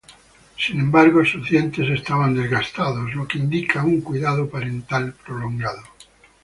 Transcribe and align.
Sin 0.57 0.79
embargo, 0.79 1.23
sus 1.23 1.47
dientes 1.47 1.87
estaban 1.87 2.33
desgastados, 2.33 3.13
lo 3.13 3.27
que 3.27 3.37
indica 3.37 3.83
un 3.83 4.01
cuidado 4.01 4.49
parental 4.49 5.13
prolongado. 5.23 5.83